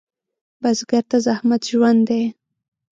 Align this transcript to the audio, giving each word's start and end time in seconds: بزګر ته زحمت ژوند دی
بزګر 0.61 1.03
ته 1.09 1.17
زحمت 1.25 1.61
ژوند 1.71 2.01
دی 2.09 2.23